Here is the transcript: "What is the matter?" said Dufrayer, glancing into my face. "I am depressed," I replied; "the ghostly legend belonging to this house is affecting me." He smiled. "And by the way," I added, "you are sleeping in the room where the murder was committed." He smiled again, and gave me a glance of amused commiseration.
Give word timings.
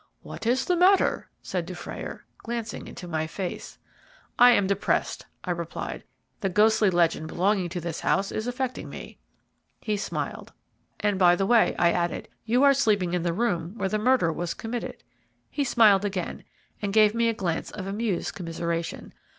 "What 0.23 0.47
is 0.47 0.65
the 0.65 0.75
matter?" 0.75 1.29
said 1.43 1.67
Dufrayer, 1.67 2.25
glancing 2.39 2.87
into 2.87 3.07
my 3.07 3.27
face. 3.27 3.77
"I 4.39 4.49
am 4.49 4.65
depressed," 4.65 5.27
I 5.43 5.51
replied; 5.51 6.03
"the 6.39 6.49
ghostly 6.49 6.89
legend 6.89 7.27
belonging 7.27 7.69
to 7.69 7.79
this 7.79 7.99
house 7.99 8.31
is 8.31 8.47
affecting 8.47 8.89
me." 8.89 9.19
He 9.79 9.97
smiled. 9.97 10.53
"And 11.01 11.19
by 11.19 11.35
the 11.35 11.45
way," 11.45 11.75
I 11.77 11.91
added, 11.91 12.29
"you 12.45 12.63
are 12.63 12.73
sleeping 12.73 13.13
in 13.13 13.21
the 13.21 13.31
room 13.31 13.75
where 13.77 13.89
the 13.89 13.99
murder 13.99 14.33
was 14.33 14.55
committed." 14.55 15.03
He 15.51 15.63
smiled 15.63 16.03
again, 16.03 16.45
and 16.81 16.93
gave 16.93 17.13
me 17.13 17.29
a 17.29 17.33
glance 17.35 17.69
of 17.69 17.85
amused 17.85 18.33
commiseration. 18.33 19.13